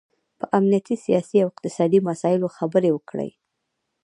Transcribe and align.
په 0.39 0.45
امنیتي، 0.57 0.95
سیاسي 1.05 1.37
او 1.41 1.47
اقتصادي 1.51 1.99
مسایلو 2.09 2.47
خبرې 2.57 2.89
وکړي 2.93 3.29